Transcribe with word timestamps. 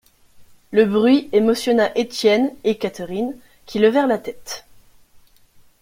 Un 0.73 0.87
bruit 0.87 1.29
émotionna 1.31 1.91
Étienne 1.95 2.49
et 2.63 2.79
Catherine, 2.79 3.35
qui 3.67 3.77
levèrent 3.77 4.07
la 4.07 4.17
tête. 4.17 4.65